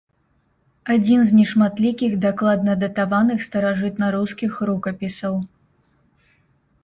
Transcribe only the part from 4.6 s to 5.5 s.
рукапісаў.